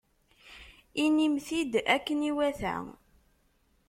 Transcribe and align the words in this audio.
Inim-t-id 1.03 1.73
akken 1.95 2.19
iwata. 2.29 2.75